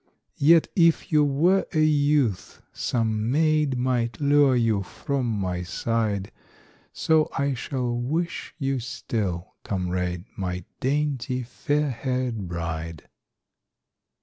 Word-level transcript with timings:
Yet 0.39 0.67
if 0.75 1.11
you 1.11 1.23
were 1.23 1.67
a 1.75 1.83
youth, 1.83 2.63
some 2.73 3.29
maid 3.29 3.77
Might 3.77 4.19
lure 4.19 4.55
you 4.55 4.81
from 4.81 5.27
my 5.27 5.61
side, 5.61 6.31
So 6.91 7.29
I 7.37 7.53
shall 7.53 7.95
wish 7.95 8.55
you 8.57 8.79
still, 8.79 9.53
comrade, 9.63 10.25
My 10.35 10.63
dainty, 10.79 11.43
fair 11.43 11.91
haired 11.91 12.47
bride. 12.47 13.09